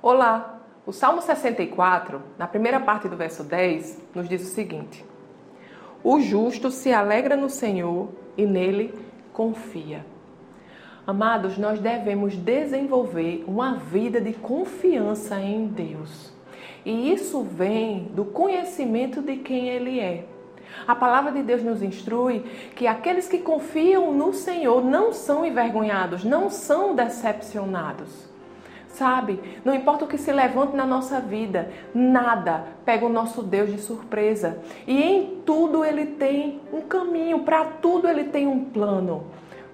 [0.00, 0.60] Olá!
[0.86, 5.04] O Salmo 64, na primeira parte do verso 10, nos diz o seguinte:
[6.04, 8.94] O justo se alegra no Senhor e nele
[9.32, 10.06] confia.
[11.04, 16.32] Amados, nós devemos desenvolver uma vida de confiança em Deus.
[16.84, 20.26] E isso vem do conhecimento de quem Ele é.
[20.86, 22.44] A palavra de Deus nos instrui
[22.76, 28.27] que aqueles que confiam no Senhor não são envergonhados, não são decepcionados.
[28.88, 29.38] Sabe?
[29.64, 33.78] Não importa o que se levante na nossa vida, nada pega o nosso Deus de
[33.78, 34.58] surpresa.
[34.86, 39.24] E em tudo ele tem um caminho, para tudo ele tem um plano.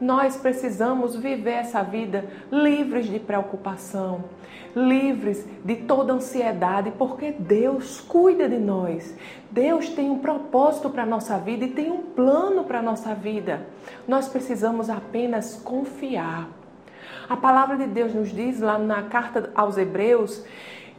[0.01, 4.25] Nós precisamos viver essa vida livres de preocupação,
[4.75, 9.17] livres de toda ansiedade, porque Deus cuida de nós.
[9.51, 13.15] Deus tem um propósito para a nossa vida e tem um plano para a nossa
[13.15, 13.67] vida.
[14.07, 16.64] Nós precisamos apenas confiar.
[17.29, 20.45] A palavra de Deus nos diz lá na carta aos Hebreus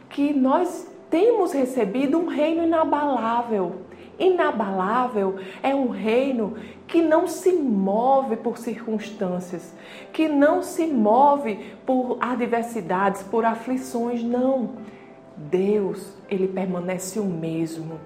[0.08, 3.86] que nós temos recebido um reino inabalável.
[4.18, 9.74] Inabalável é um reino que não se move por circunstâncias,
[10.12, 14.70] que não se move por adversidades, por aflições, não.
[15.36, 18.00] Deus, ele permanece o mesmo.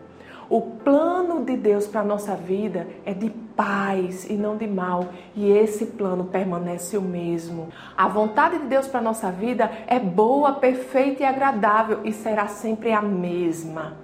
[0.51, 5.11] O plano de Deus para a nossa vida é de paz e não de mal,
[5.37, 7.69] e esse plano permanece o mesmo.
[7.97, 12.49] A vontade de Deus para a nossa vida é boa, perfeita e agradável e será
[12.49, 13.97] sempre a mesma.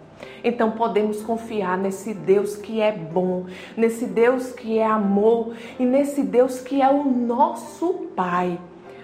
[0.44, 6.22] Então podemos confiar nesse Deus que é bom, nesse Deus que é amor e nesse
[6.22, 8.56] Deus que é o nosso Pai.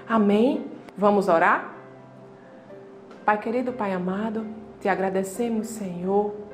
[0.09, 0.67] Amém?
[0.97, 1.75] Vamos orar?
[3.25, 4.47] Pai querido, Pai amado,
[4.81, 6.52] te agradecemos, Senhor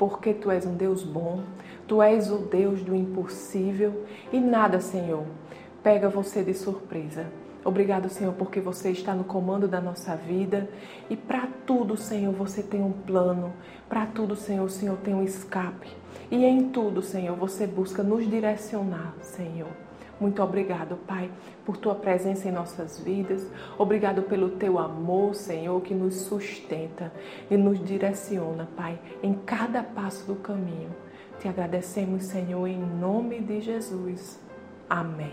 [0.00, 1.42] porque tu és um Deus bom,
[1.86, 5.26] tu és o Deus do impossível e nada, Senhor,
[5.82, 7.26] pega você de surpresa.
[7.62, 10.70] Obrigado, Senhor, porque você está no comando da nossa vida
[11.10, 13.52] e para tudo, Senhor, você tem um plano.
[13.90, 15.94] Para tudo, Senhor, o Senhor tem um escape.
[16.30, 19.89] E em tudo, Senhor, você busca nos direcionar, Senhor.
[20.20, 21.30] Muito obrigado, Pai,
[21.64, 23.50] por tua presença em nossas vidas.
[23.78, 27.10] Obrigado pelo teu amor, Senhor, que nos sustenta
[27.50, 30.94] e nos direciona, Pai, em cada passo do caminho.
[31.38, 34.38] Te agradecemos, Senhor, em nome de Jesus.
[34.90, 35.32] Amém.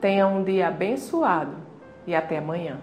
[0.00, 1.56] Tenha um dia abençoado
[2.06, 2.78] e até amanhã.